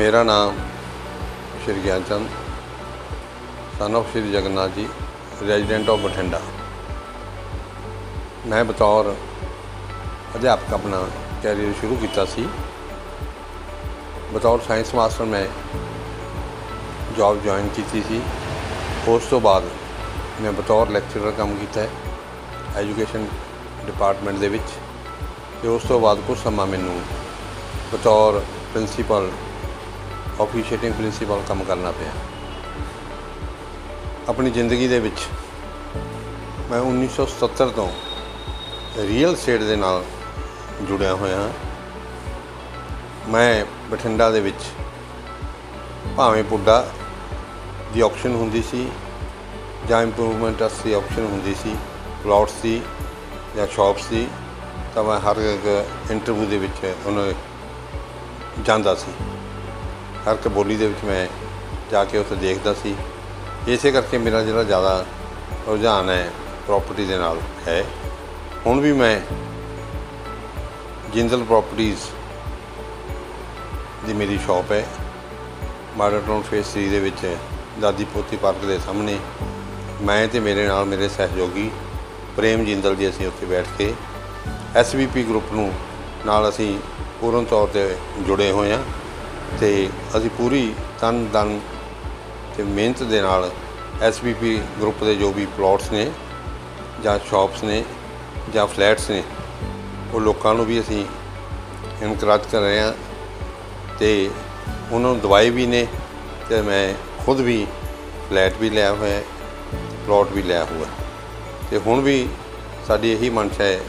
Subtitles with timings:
[0.00, 0.58] ਮੇਰਾ ਨਾਮ
[1.64, 2.28] ਸ਼੍ਰੀ ਗਿਆਨ ਚੰਦ
[3.78, 4.86] son of ਸ਼੍ਰੀ ਜਗਨਨਾਥ ਜੀ
[5.48, 6.40] ਰੈਜ਼ੀਡੈਂਟ ਆਫ ਬਠਿੰਡਾ।
[8.46, 9.14] ਮੈਂ ਬਤੌਰ
[10.36, 11.00] ਅਧਿਆਪਕ ਆਪਣਾ
[11.42, 12.46] ਕੈਰੀਅਰ ਸ਼ੁਰੂ ਕੀਤਾ ਸੀ।
[14.32, 15.44] ਬਤੌਰ ਸਾਇੰਸ ਮਾਸਟਰ ਮੈਂ
[17.16, 18.22] ਜੌਬ ਜੁਆਇਨ ਕੀਤੀ ਸੀ।
[19.08, 19.68] ਉਸ ਤੋਂ ਬਾਅਦ
[20.40, 21.88] ਮੈਂ ਬਤੌਰ ਲੈਕਚਰਰ ਕੰਮ ਕੀਤਾ ਹੈ
[22.76, 23.28] ਐਜੂਕੇਸ਼ਨ
[23.86, 24.72] ਡਿਪਾਰਟਮੈਂਟ ਦੇ ਵਿੱਚ।
[25.62, 27.00] ਤੇ ਉਸ ਤੋਂ ਬਾਅਦ ਕੁਝ ਸਮਾਂ ਮੈਨੂੰ
[27.92, 28.42] ਬਤੌਰ
[28.72, 29.30] ਪ੍ਰਿੰਸੀਪਲ
[30.40, 32.12] ਆਫੀਸ਼ੀਏਟਿੰਗ ਪ੍ਰਿੰਸੀਪਲ ਕੰਮ ਕਰਨਾ ਪਿਆ।
[34.28, 35.20] ਆਪਣੀ ਜ਼ਿੰਦਗੀ ਦੇ ਵਿੱਚ
[36.70, 37.88] ਮੈਂ 1970 ਤੋਂ
[38.98, 40.04] ਰੀਅਲ ਸਟੇਟ ਦੇ ਨਾਲ
[40.88, 41.50] ਜੁੜਿਆ ਹੋਇਆ ਹਾਂ।
[43.28, 44.62] ਮੈਂ ਬਠਿੰਡਾ ਦੇ ਵਿੱਚ
[46.16, 46.86] ਭਾਵੇਂ ਪੁੱਡਾ
[47.94, 48.88] ਦੀ ਆਪਸ਼ਨ ਹੁੰਦੀ ਸੀ
[49.88, 51.76] ਜਾਂ ਇੰਪਰੂਵਮੈਂਟ ਦੀ ਆਪਸ਼ਨ ਹੁੰਦੀ ਸੀ
[52.24, 52.80] ਪਲਾਟਸ ਦੀ
[53.56, 54.26] ਜਾਂ ਸ਼ਾਪਸ ਦੀ
[54.94, 57.26] ਤਾਂ ਮੈਂ ਹਰ ਇੱਕ ਇੰਟਰਵਿਊ ਦੇ ਵਿੱਚ ਉਹਨਾਂ
[58.62, 59.12] ਜਾਂਦਾ ਸੀ।
[60.26, 61.26] ਹਰ ਇੱਕ ਬੋਲੀ ਦੇ ਵਿੱਚ ਮੈਂ
[61.92, 62.94] ਜਾ ਕੇ ਉੱਥੇ ਦੇਖਦਾ ਸੀ।
[63.68, 65.04] ਇਸੇ ਕਰਕੇ ਮੇਰਾ ਜਿਹੜਾ ਜ਼ਿਆਦਾ
[65.68, 66.30] ਰੁਝਾਨ ਹੈ
[66.66, 67.84] ਪ੍ਰਾਪਰਟੀ ਦੇ ਨਾਲ ਹੈ।
[68.66, 69.20] ਹੁਣ ਵੀ ਮੈਂ
[71.10, 71.96] ਜਿੰਦਲ ਪ੍ਰਾਪਰਟੀਆਂ
[74.06, 74.86] ਦੀ ਮੇਰੀ ਸ਼ਾਪ ਹੈ।
[75.96, 77.36] ਮਾਡਲ ਟਾਊਨ ਫੇਸ 3 ਦੇ ਵਿੱਚ
[77.80, 79.18] ਦਾਦੀ ਪੋਤੀ ਪਾਰਕ ਦੇ ਸਾਹਮਣੇ।
[80.02, 81.70] ਮੈਂ ਤੇ ਮੇਰੇ ਨਾਲ ਮੇਰੇ ਸਹਿਯੋਗੀ
[82.36, 83.94] ਪ੍ਰੇਮ ਜਿੰਦਲ ਜੀ ਅਸੀਂ ਉੱਥੇ ਬੈਠ ਕੇ
[84.76, 85.72] ਐਸਵੀਪੀ ਗਰੁੱਪ ਨੂੰ
[86.26, 86.78] ਨਾਲ ਅਸੀਂ
[87.20, 88.82] ਪੂਰਨ ਤੌਰ ਤੇ ਜੁੜੇ ਹੋਏ ਹਾਂ।
[89.58, 91.58] ਤੇ ਅਸੀਂ ਪੂਰੀ ਤਨ ਦਨ
[92.56, 93.50] ਤੇ ਮਿਹਨਤ ਦੇ ਨਾਲ
[94.02, 96.10] ਐਸਵੀਪੀ ਗਰੁੱਪ ਦੇ ਜੋ ਵੀ ਪਲਾਟਸ ਨੇ
[97.04, 97.82] ਜਾਂ ਸ਼ਾਪਸ ਨੇ
[98.54, 99.22] ਜਾਂ ਫਲੈਟਸ ਨੇ,
[100.14, 101.04] ਉਹ ਲੋਕਾਂ ਨੂੰ ਵੀ ਅਸੀਂ
[102.02, 102.92] ਇਨਕਰੇਜ ਕਰ ਰਹੇ ਹਾਂ
[103.98, 104.30] ਤੇ
[104.92, 105.86] ਉਹਨਾਂ ਨੂੰ ਦਵਾਈ ਵੀ ਨੇ
[106.48, 107.66] ਤੇ ਮੈਂ ਖੁਦ ਵੀ
[108.30, 109.22] ਫਲੈਟ ਵੀ ਲਿਆ ਹੋਇਆ ਹੈ,
[110.06, 110.86] ਪਲਾਟ ਵੀ ਲਿਆ ਹੋਇਆ
[111.70, 112.28] ਤੇ ਹੁਣ ਵੀ
[112.86, 113.80] ਸਾਡੀ ਇਹੀ ਮਨਸ਼ਾ ਹੈ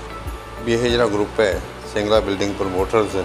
[0.66, 1.62] ਵੀ ਇਹ ਜਿਹੜਾ ਗਰੁੱਪ ਹੈ,
[1.94, 3.16] ਸਿੰਗਲਾ ਬਿਲਡਿੰਗ ਪ੍ਰਮੋਟਰਸ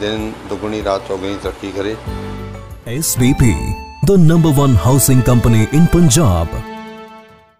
[0.00, 1.96] ਦਿਨ ਦੁਗਣੀ ਰਾਤ ਚੌਗਣੀ ਤਰੱਕੀ ਕਰੇ
[2.86, 3.46] SVP,
[4.08, 6.63] the number one housing company in Punjab.